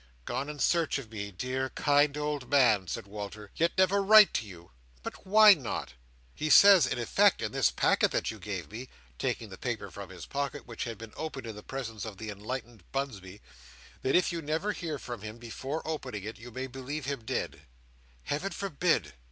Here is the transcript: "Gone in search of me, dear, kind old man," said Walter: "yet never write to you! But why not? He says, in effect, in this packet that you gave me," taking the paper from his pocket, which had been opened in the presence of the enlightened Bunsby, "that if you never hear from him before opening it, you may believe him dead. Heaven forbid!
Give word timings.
"Gone 0.25 0.49
in 0.49 0.57
search 0.57 0.97
of 0.97 1.11
me, 1.11 1.29
dear, 1.29 1.69
kind 1.69 2.17
old 2.17 2.49
man," 2.49 2.87
said 2.87 3.05
Walter: 3.05 3.51
"yet 3.55 3.77
never 3.77 4.01
write 4.01 4.33
to 4.33 4.47
you! 4.47 4.71
But 5.03 5.27
why 5.27 5.53
not? 5.53 5.93
He 6.33 6.49
says, 6.49 6.87
in 6.87 6.97
effect, 6.97 7.39
in 7.39 7.51
this 7.51 7.69
packet 7.69 8.09
that 8.09 8.31
you 8.31 8.39
gave 8.39 8.71
me," 8.71 8.89
taking 9.19 9.49
the 9.49 9.59
paper 9.59 9.91
from 9.91 10.09
his 10.09 10.25
pocket, 10.25 10.65
which 10.65 10.85
had 10.85 10.97
been 10.97 11.13
opened 11.15 11.45
in 11.45 11.55
the 11.55 11.61
presence 11.61 12.03
of 12.03 12.17
the 12.17 12.31
enlightened 12.31 12.83
Bunsby, 12.91 13.41
"that 14.01 14.15
if 14.15 14.31
you 14.31 14.41
never 14.41 14.71
hear 14.71 14.97
from 14.97 15.21
him 15.21 15.37
before 15.37 15.87
opening 15.87 16.23
it, 16.23 16.39
you 16.39 16.49
may 16.49 16.65
believe 16.65 17.05
him 17.05 17.23
dead. 17.23 17.67
Heaven 18.23 18.49
forbid! 18.51 19.13